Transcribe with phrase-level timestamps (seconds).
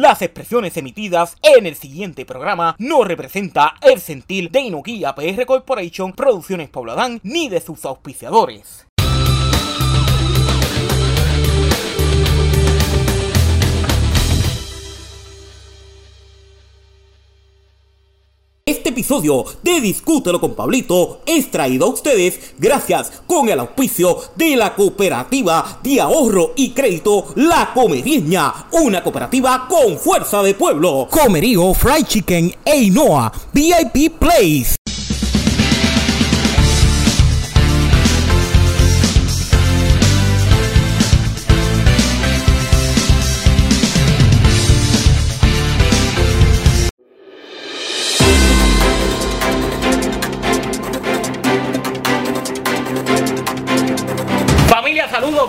[0.00, 6.14] Las expresiones emitidas en el siguiente programa no representa el sentir de Inokia PR Corporation,
[6.14, 8.86] Producciones Pobladán, ni de sus auspiciadores.
[18.70, 24.54] Este episodio de Discútelo con Pablito es traído a ustedes gracias con el auspicio de
[24.54, 31.08] la cooperativa de ahorro y crédito La Comerieña, una cooperativa con fuerza de pueblo.
[31.10, 34.79] Comerío Fried Chicken Einoa VIP Place.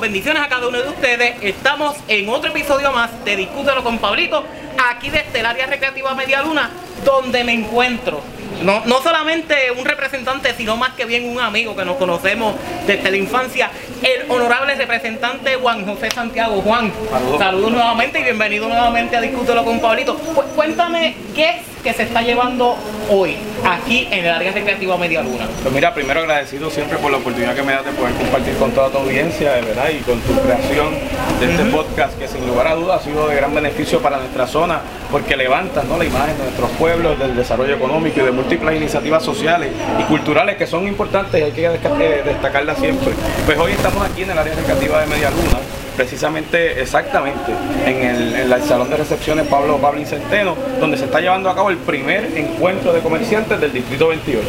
[0.02, 1.36] Bendiciones a cada uno de ustedes.
[1.42, 4.44] Estamos en otro episodio más de Discútelo con Pablito,
[4.90, 6.72] aquí desde el área recreativa Media Luna,
[7.06, 8.22] donde me encuentro.
[8.64, 13.10] No, no solamente un representante, sino más que bien un amigo que nos conocemos desde
[13.12, 13.70] la infancia,
[14.02, 16.62] el honorable representante Juan José Santiago.
[16.62, 16.92] Juan,
[17.40, 20.16] saludos, nuevamente y bienvenido nuevamente a Discútelo con Pablito.
[20.18, 22.76] Cu- cuéntame qué es que se está llevando
[23.10, 25.48] hoy aquí en el área recreativa Media Luna.
[25.62, 28.72] Pues mira, primero agradecido siempre por la oportunidad que me das de poder compartir con
[28.72, 30.94] toda tu audiencia, de verdad, y con tu creación
[31.40, 34.48] de este podcast que sin lugar a dudas ha sido de gran beneficio para nuestra
[34.48, 35.98] zona, porque levanta ¿no?
[35.98, 40.58] la imagen de nuestros pueblos, del desarrollo económico y de múltiples iniciativas sociales y culturales
[40.58, 43.10] que son importantes y hay que eh, destacarlas siempre.
[43.46, 45.60] Pues hoy estamos aquí en el área recreativa de Media Luna,
[45.96, 47.52] precisamente, exactamente,
[47.86, 51.78] en el, Salón de Recepciones Pablo Pablo Centeno, donde se está llevando a cabo el
[51.78, 54.48] primer encuentro de comerciantes del Distrito 28.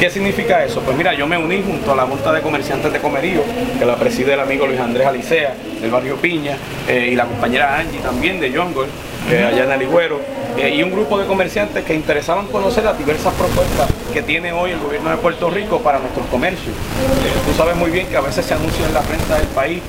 [0.00, 0.80] ¿Qué significa eso?
[0.80, 3.42] Pues mira, yo me uní junto a la Junta de Comerciantes de Comerío,
[3.78, 6.56] que la preside el amigo Luis Andrés Alicea, del barrio Piña,
[6.88, 8.88] eh, y la compañera Angie también de Yongol,
[9.30, 10.20] eh, allá en Aligüero,
[10.58, 14.70] eh, y un grupo de comerciantes que interesaban conocer las diversas propuestas que tiene hoy
[14.70, 16.68] el gobierno de Puerto Rico para nuestros comercios.
[16.68, 19.82] Eh, tú sabes muy bien que a veces se anuncia en la prensa del país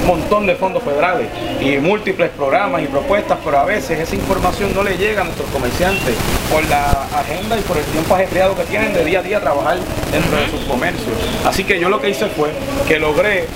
[0.00, 1.28] un montón de fondos federales
[1.60, 5.50] y múltiples programas y propuestas, pero a veces esa información no le llega a nuestros
[5.50, 6.14] comerciantes
[6.50, 9.76] por la agenda y por el tiempo ajetreado que tienen de día a día trabajar
[10.10, 11.14] dentro de sus comercios.
[11.44, 12.48] Así que yo lo que hice fue
[12.88, 13.46] que logré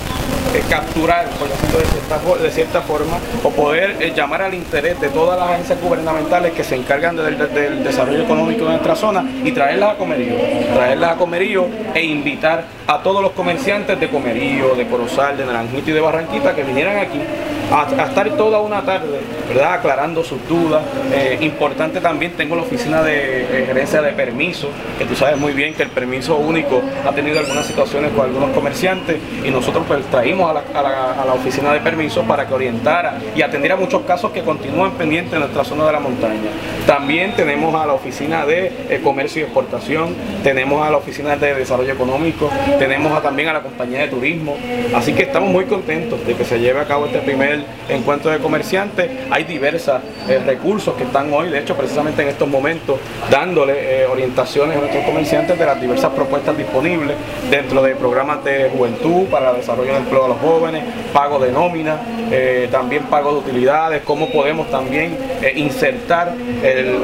[0.53, 5.01] eh, capturar, por decirlo de cierta, de cierta forma, o poder eh, llamar al interés
[5.01, 7.39] de todas las agencias gubernamentales que se encargan del,
[7.85, 10.35] desarrollo económico de nuestra zona y traerlas a Comerío,
[10.75, 15.91] traerlas a Comerío e invitar a todos los comerciantes de Comerío, de Corozal, de Naranjito
[15.91, 17.21] y de Barranquita que vinieran aquí
[17.71, 19.75] a, estar toda una tarde, ¿verdad?
[19.75, 20.83] Aclarando sus dudas.
[21.13, 25.75] Eh, importante también, tengo la oficina de gerencia de permiso, que tú sabes muy bien
[25.75, 30.51] que el permiso único ha tenido algunas situaciones con algunos comerciantes y nosotros pues traímos
[30.51, 35.33] a la, oficina de permiso para que orientara y atendiera muchos casos que continúan pendientes
[35.33, 36.51] en nuestra zona de la montaña.
[36.87, 41.55] También tenemos a la oficina de eh, comercio y exportación, tenemos a la oficina de
[41.55, 44.57] desarrollo económico, tenemos también a la compañía de turismo,
[44.95, 48.39] así que estamos muy contentos de que se lleve a cabo este primer encuentro de
[48.39, 49.11] comerciantes.
[49.31, 50.01] Hay diversos
[50.47, 52.99] recursos que están hoy, de hecho precisamente en estos momentos,
[53.31, 57.17] dándole eh, orientaciones a nuestros comerciantes de las diversas propuestas disponibles
[57.51, 61.53] dentro de programas de juventud para el desarrollo de empleo a los jóvenes, pago de
[61.53, 61.97] nómina,
[62.31, 66.35] eh, también pago de utilidades, cómo podemos también eh, insertar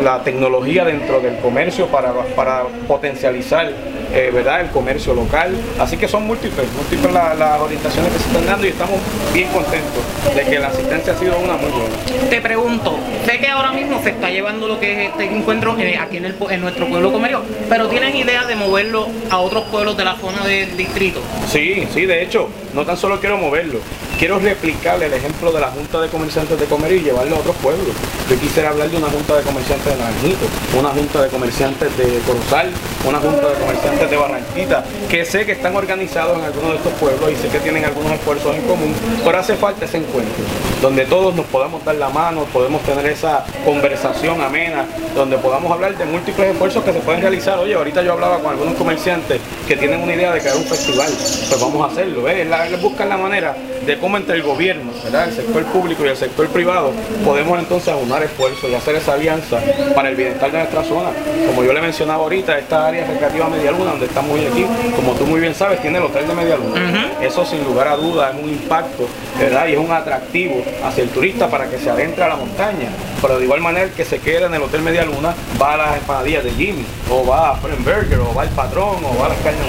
[0.03, 3.71] la tecnología dentro del comercio para, para potencializar
[4.12, 4.61] eh, ¿verdad?
[4.61, 5.55] el comercio local.
[5.78, 9.00] Así que son múltiples, múltiples la- las orientaciones que se están dando y estamos
[9.33, 10.03] bien contentos
[10.34, 12.28] de que la asistencia ha sido una muy buena.
[12.31, 15.97] Te pregunto, sé que ahora mismo se está llevando lo que es este encuentro eh,
[15.98, 19.97] aquí en, el en nuestro pueblo comerio, pero ¿tienen idea de moverlo a otros pueblos
[19.97, 21.21] de la zona del distrito?
[21.51, 23.78] Sí, sí, de hecho, no tan solo quiero moverlo,
[24.19, 27.57] quiero replicar el ejemplo de la Junta de Comerciantes de Comerío y llevarlo a otros
[27.57, 27.89] pueblos.
[28.28, 30.47] Yo quisiera hablar de una Junta de Comerciantes de Naranjito,
[30.78, 32.71] una Junta de Comerciantes de Corozal,
[33.09, 36.93] una Junta de Comerciantes de Barranquita, que sé que están organizados en algunos de estos
[36.95, 38.95] pueblos y sé que tienen algunos esfuerzos en común,
[39.25, 40.45] pero hace falta ese encuentro,
[40.83, 44.84] donde todos nos podamos dar la mano, podemos tener esa conversación amena,
[45.15, 47.59] donde podamos hablar de múltiples esfuerzos que se pueden realizar.
[47.59, 51.09] Oye, ahorita yo hablaba con algunos comerciantes que tienen una idea de crear un festival,
[51.48, 52.45] pues vamos a hacerlo, ¿eh?
[52.45, 55.28] La- buscar la manera de cómo entre el gobierno, ¿verdad?
[55.28, 56.92] el sector público y el sector privado,
[57.24, 59.59] podemos entonces aunar esfuerzos y hacer esa alianza
[59.94, 61.10] para el bienestar de nuestra zona.
[61.47, 64.66] Como yo le mencionaba ahorita, esta área recreativa Media Luna, donde estamos hoy aquí,
[64.97, 67.12] como tú muy bien sabes, tiene el hotel de Media Luna.
[67.21, 69.68] Eso sin lugar a dudas es un impacto, ¿verdad?
[69.68, 72.88] Y es un atractivo hacia el turista para que se adentre a la montaña.
[73.22, 75.97] Pero de igual manera que se queda en el hotel Media Luna va a las
[75.97, 79.38] empanadillas de Jimmy, o va a Burger, o va al patrón, o va a las
[79.38, 79.66] carnes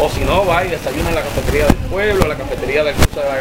[0.00, 3.20] o si no va y desayuna en la cafetería del pueblo, la cafetería del curso
[3.20, 3.36] de la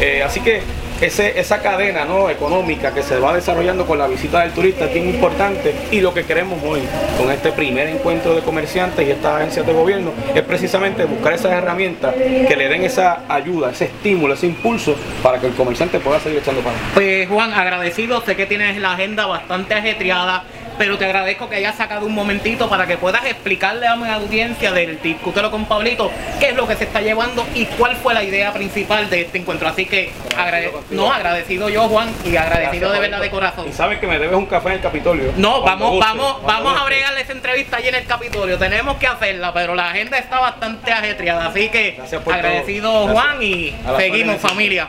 [0.00, 0.62] Eh, así que
[1.06, 5.74] esa cadena económica que se va desarrollando con la visita del turista es bien importante
[5.90, 6.80] y lo que queremos hoy
[7.18, 11.52] con este primer encuentro de comerciantes y estas agencias de gobierno es precisamente buscar esas
[11.52, 16.20] herramientas que le den esa ayuda, ese estímulo, ese impulso para que el comerciante pueda
[16.20, 20.44] seguir echando para Pues Juan, agradecido, sé que tienes la agenda bastante ajetreada
[20.82, 24.72] pero te agradezco que hayas sacado un momentito para que puedas explicarle a mi audiencia
[24.72, 28.24] del Discútelo con Pablito qué es lo que se está llevando y cuál fue la
[28.24, 29.68] idea principal de este encuentro.
[29.68, 33.68] Así que agradecido, no, agradecido yo, Juan, y agradecido de verdad de corazón.
[33.68, 35.32] Y sabes que me debes un café en el Capitolio.
[35.36, 38.58] No, vamos, vamos, vamos a bregarle esa entrevista allí en el Capitolio.
[38.58, 41.46] Tenemos que hacerla, pero la agenda está bastante ajetreada.
[41.46, 44.88] Así que agradecido Juan y seguimos familia.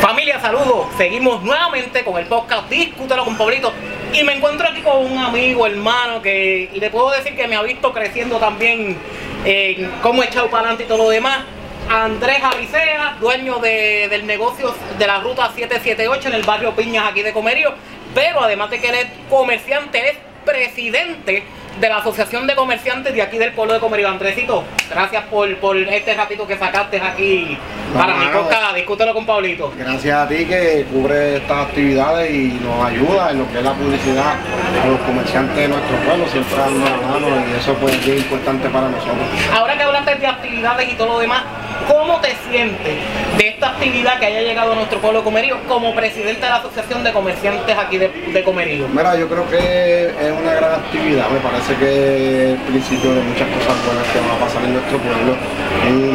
[0.00, 0.86] Familia, saludos.
[0.96, 3.72] Seguimos nuevamente con el podcast Discútelo con Pablito.
[4.16, 7.62] Y me encuentro aquí con un amigo, hermano, que le puedo decir que me ha
[7.62, 8.96] visto creciendo también
[9.44, 11.40] en cómo he echado para adelante y todo lo demás.
[11.90, 17.34] Andrés Alicea, dueño del negocio de la ruta 778 en el barrio Piñas aquí de
[17.34, 17.74] Comerío.
[18.14, 20.16] Pero además de que él es comerciante, es
[20.46, 21.42] presidente
[21.80, 24.08] de la Asociación de Comerciantes de aquí del pueblo de Comerío.
[24.08, 27.58] Andresito, gracias por, por este ratito que sacaste aquí
[27.94, 28.74] para mi podcast.
[28.74, 29.72] Discútelo con Pablito.
[29.76, 33.72] Gracias a ti que cubre estas actividades y nos ayuda en lo que es la
[33.72, 34.34] publicidad
[34.82, 38.18] a los comerciantes de nuestro pueblo, siempre dando la mano y eso pues, es bien
[38.18, 39.16] importante para nosotros.
[39.52, 41.42] Ahora que hablaste de actividades y todo lo demás,
[41.88, 42.98] ¿Cómo te sientes
[43.38, 47.02] de esta actividad que haya llegado a nuestro pueblo Comerío como presidente de la Asociación
[47.02, 48.88] de Comerciantes aquí de, de Comerío?
[48.88, 53.20] Mira, yo creo que es una gran actividad, me parece que es el principio de
[53.22, 55.34] muchas cosas buenas que van a pasar en nuestro pueblo.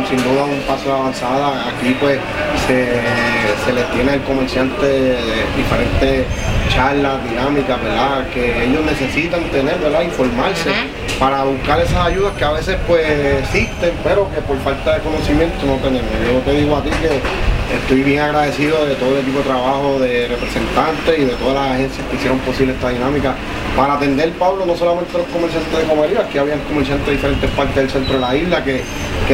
[0.08, 2.20] sin duda un paso de avanzada, aquí pues
[2.68, 5.18] se, les tiene al comerciante
[5.56, 6.26] diferentes
[6.74, 8.28] charlas, dinámicas, ¿verdad?
[8.34, 10.02] Que ellos necesitan tener, ¿verdad?
[10.02, 10.72] Informarse
[11.20, 13.06] para buscar esas ayudas que a veces pues
[13.44, 16.10] existen, pero que por falta de conocimiento no tenemos.
[16.26, 20.00] Yo te digo a ti que estoy bien agradecido de todo el equipo de trabajo
[20.00, 23.36] de representantes y de todas las agencias que hicieron posible esta dinámica
[23.76, 27.76] para atender, Pablo, no solamente los comerciantes de comería, aquí habían comerciantes de diferentes partes
[27.76, 28.82] del centro de la isla que,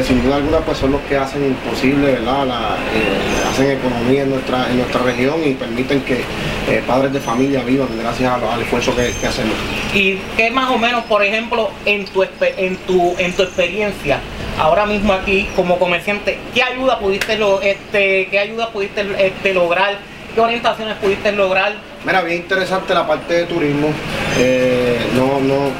[0.04, 2.46] sin duda alguna pues son los que hacen imposible, ¿verdad?
[2.46, 6.22] Eh, hacen economía en nuestra, en nuestra región y permiten que
[6.70, 9.56] eh, padres de familia vivan gracias al esfuerzo que, hacemos.
[9.94, 14.20] ¿Y qué más o menos, por ejemplo, en tu, en tu, en tu experiencia,
[14.60, 19.98] ahora mismo aquí como comerciante, ¿qué ayuda pudiste, lo, este, qué ayuda pudiste este, lograr?
[20.36, 21.74] ¿Qué orientaciones pudiste lograr?
[22.06, 23.90] Mira, bien interesante la parte de turismo.
[24.38, 25.72] Eh, no, no,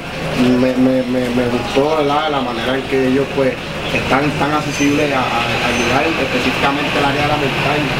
[0.60, 3.54] me, gustó la manera en que ellos pues
[3.94, 7.94] están tan accesibles a, ayudar específicamente el área de la montaña.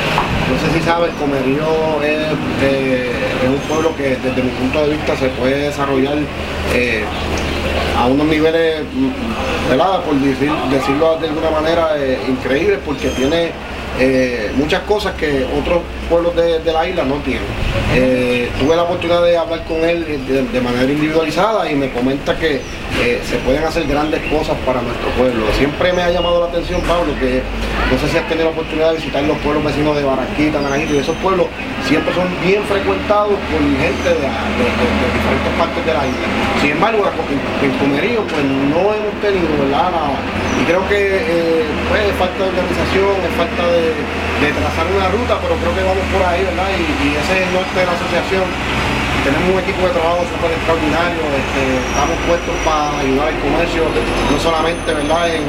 [0.50, 2.34] No sé si sabes, Comerío es,
[2.64, 3.12] eh,
[3.44, 6.18] es, un pueblo que desde mi punto de vista se puede desarrollar
[6.74, 7.04] eh,
[7.98, 8.82] a unos niveles,
[9.70, 10.02] ¿verdad?
[10.02, 11.90] por decirlo de alguna manera,
[12.28, 13.52] increíbles porque tiene
[14.00, 17.44] eh, muchas cosas que otros pueblos de, la isla no tienen.
[17.96, 22.62] Eh, tuve la oportunidad de hablar con él de, manera individualizada y me comenta que
[23.00, 25.46] eh, se pueden hacer grandes cosas para nuestro pueblo.
[25.58, 27.44] Siempre me ha llamado la atención, Pablo, que
[27.92, 30.96] no sé si has tenido la oportunidad de visitar los pueblos vecinos de Barranquita, Naranjito,
[30.96, 31.46] y esos pueblos
[31.86, 34.28] siempre son bien frecuentados por gente de,
[35.14, 36.28] diferentes partes de la isla.
[36.62, 40.18] Sin embargo, en, Comerío pues no hemos tenido nada.
[40.58, 41.22] Y creo que
[41.90, 43.64] pues, es falta de organización, es falta
[44.42, 46.70] de trazar una ruta, pero creo que vamos por ahí, ¿verdad?
[46.74, 48.46] Y, ese es el norte de la asociación.
[49.28, 54.40] Tenemos un equipo de trabajo súper extraordinario, este, estamos puestos para ayudar al comercio, no
[54.40, 55.28] solamente ¿verdad?
[55.36, 55.44] En,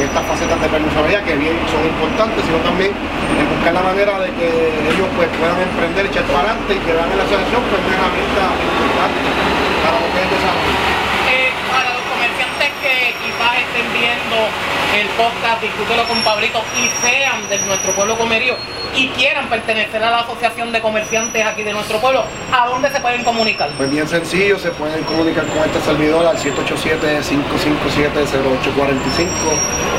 [0.00, 4.32] estas facetas de responsabilidad que bien son importantes, sino también en buscar la manera de
[4.40, 4.48] que
[4.88, 7.92] ellos pues, puedan emprender, echar para adelante y que vean en la asociación pues, una
[7.92, 9.20] herramienta importante
[9.84, 10.84] para lo que es desarrollo
[13.24, 14.36] quizás estén viendo
[14.94, 18.54] el podcast Discútelo con Pablito y sean de nuestro pueblo comerío
[18.94, 23.00] y quieran pertenecer a la asociación de comerciantes aquí de nuestro pueblo, ¿a dónde se
[23.00, 23.70] pueden comunicar?
[23.76, 26.46] Pues bien sencillo, se pueden comunicar con este servidor al 787-557-0845,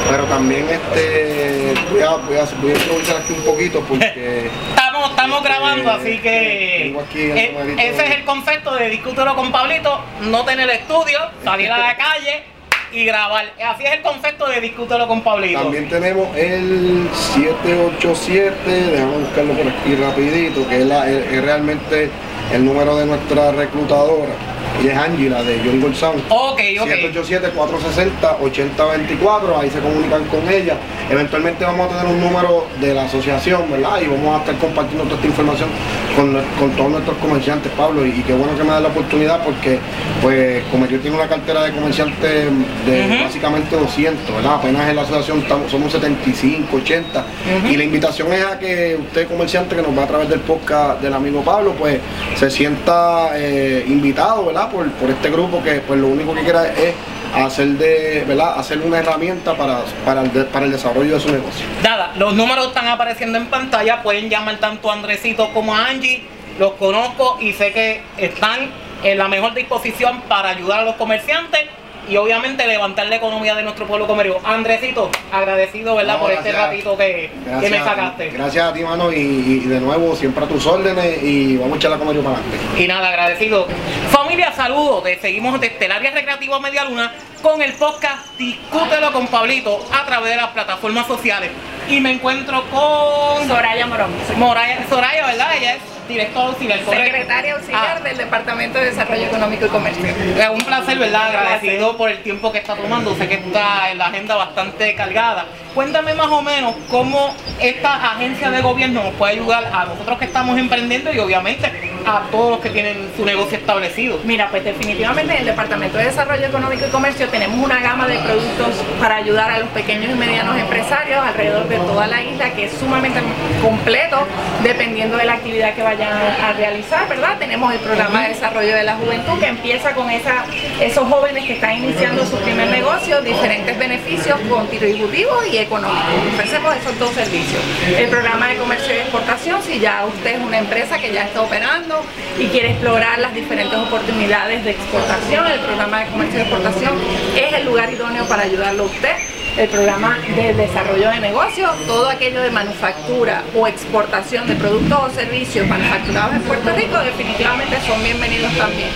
[0.10, 4.50] pero también este voy a, voy, a, voy a improvisar aquí un poquito porque...
[4.70, 10.46] estamos, estamos grabando, así que eh, ese es el concepto de Discútelo con Pablito, no
[10.46, 12.55] tener estudio, salir a la calle
[12.96, 13.46] y grabar.
[13.64, 15.62] Así es el concepto de discutirlo con Pablito.
[15.62, 22.10] También tenemos el 787, déjame buscarlo por aquí rapidito, que es, realmente
[22.54, 24.55] el número de nuestra reclutadora.
[24.84, 26.13] Y es Angie, la de John Golzán.
[26.29, 26.88] Ok, ok.
[26.88, 30.77] 787-460-8024, ahí se comunican con ella.
[31.10, 34.01] Eventualmente vamos a tener un número de la asociación, ¿verdad?
[34.01, 35.70] Y vamos a estar compartiendo toda esta información
[36.15, 38.05] con, con todos nuestros comerciantes, Pablo.
[38.05, 39.79] Y, y qué bueno que me da la oportunidad porque,
[40.22, 42.46] pues, como yo tengo una cartera de comerciantes
[42.86, 44.55] de básicamente 200, ¿verdad?
[44.55, 47.25] Apenas en la asociación estamos, somos 75, 80.
[47.70, 51.01] Y la invitación es a que usted, comerciante que nos va a través del podcast
[51.01, 52.00] del amigo Pablo, pues
[52.36, 54.64] se sienta eh, invitado, ¿verdad?
[54.69, 56.93] Por, por este grupo que pues lo único que quiera es
[57.36, 58.60] hacer de, ¿verdad?
[58.60, 61.65] Hacer una herramienta para, para, el, para el desarrollo de su negocio.
[61.84, 66.24] Nada, los números están apareciendo en pantalla, pueden llamar tanto a Andresito como a Angie,
[66.60, 68.69] los conozco y sé que están
[69.03, 71.62] en la mejor disposición para ayudar a los comerciantes
[72.08, 74.40] y obviamente levantar la economía de nuestro pueblo comercio.
[74.44, 76.16] Andresito, agradecido, ¿verdad?
[76.16, 77.32] No, por este ratito que,
[77.62, 78.30] que me sacaste.
[78.30, 81.78] Gracias a ti, mano, y, y de nuevo siempre a tus órdenes y vamos a
[81.78, 82.82] echar la comedia para adelante.
[82.82, 83.68] Y nada, agradecido.
[84.10, 85.04] Familia, saludos.
[85.04, 90.06] Te seguimos desde el área recreativa Media Luna con el podcast Discútelo con Pablito a
[90.06, 91.52] través de las plataformas sociales.
[91.90, 95.48] Y me encuentro con Soraya Morón, Moraya, Soraya, ¿verdad?
[95.56, 100.06] Ella es directora auxiliar, secretaria auxiliar Ah, del Departamento de Desarrollo Económico y Comercio.
[100.06, 101.28] es un placer, ¿verdad?
[101.28, 103.16] Agradecido por el tiempo que está tomando.
[103.16, 105.46] Sé que está en la agenda bastante cargada.
[105.74, 110.26] Cuéntame más o menos cómo esta agencia de gobierno nos puede ayudar a nosotros que
[110.26, 111.70] estamos emprendiendo y obviamente
[112.06, 114.20] a todos los que tienen su negocio establecido.
[114.24, 118.18] Mira, pues definitivamente en el Departamento de Desarrollo Económico y Comercio tenemos una gama de
[118.20, 122.66] productos para ayudar a los pequeños y medianos empresarios alrededor de toda la isla que
[122.66, 123.20] es sumamente
[123.62, 124.28] completo
[124.64, 127.38] dependiendo de la actividad que vayan a realizar, ¿verdad?
[127.40, 130.46] Tenemos el programa de desarrollo de la juventud que empieza con esa,
[130.80, 136.06] esos jóvenes que están iniciando su primer negocio, diferentes beneficios contributivos y económicos.
[136.34, 137.62] Ofrecemos esos dos servicios.
[137.98, 141.42] El programa de comercio y exportación, si ya usted es una empresa que ya está
[141.42, 141.95] operando
[142.40, 146.94] y quiere explorar las diferentes oportunidades de exportación, el programa de comercio y exportación
[147.36, 149.35] es el lugar idóneo para ayudarlo a usted.
[149.58, 155.10] El programa de desarrollo de negocios, todo aquello de manufactura o exportación de productos o
[155.12, 158.90] servicios manufacturados en Puerto Rico, definitivamente son bienvenidos también.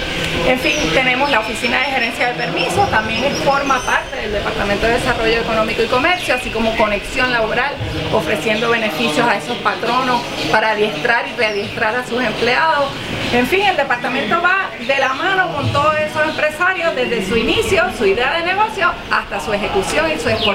[0.46, 4.94] En fin, tenemos la Oficina de Gerencia de Permisos, también forma parte del Departamento de
[4.94, 7.74] Desarrollo Económico y Comercio, así como conexión laboral,
[8.12, 12.92] ofreciendo beneficios a esos patronos para adiestrar y readiestrar a sus empleados.
[13.32, 17.84] En fin, el departamento va de la mano con todos esos empresarios desde su inicio,
[17.98, 20.49] su idea de negocio, hasta su ejecución y su exportación.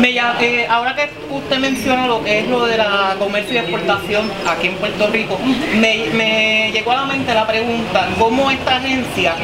[0.00, 3.58] Me lla- eh, ahora que usted menciona lo que es lo de la comercio y
[3.58, 5.38] exportación aquí en Puerto Rico,
[5.80, 9.34] me, me llegó a la mente la pregunta, ¿cómo esta agencia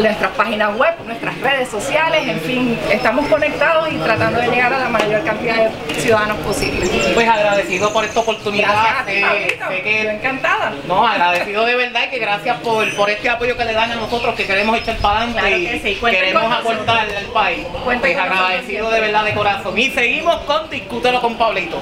[0.01, 4.79] Nuestras páginas web, nuestras redes sociales, en fin, estamos conectados y tratando de llegar a
[4.79, 6.87] la mayor cantidad de ciudadanos posible.
[7.15, 8.69] Pues agradecido por esta oportunidad.
[8.69, 10.73] Gracias a ti, que Yo encantada.
[10.87, 13.97] No, agradecido de verdad y que gracias por, por este apoyo que le dan a
[13.97, 17.67] nosotros que queremos echar para adelante Claro y que sí, cuenten queremos aportar al país.
[17.85, 19.79] Cuenten Pues agradecido de verdad de corazón.
[19.79, 21.81] Y seguimos con Discútelo con Pablito.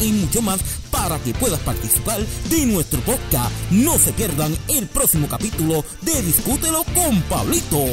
[0.00, 3.39] y mucho más para que puedas participar de nuestro podcast.
[3.70, 7.84] No se pierdan el próximo capítulo de Discútelo con Pablito.